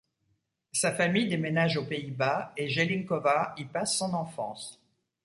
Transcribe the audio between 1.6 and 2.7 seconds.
aux Pays-Bas et